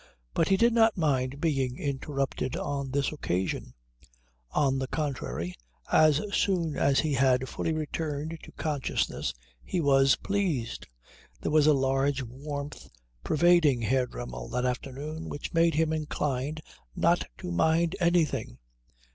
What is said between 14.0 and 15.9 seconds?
Dremmel that afternoon which made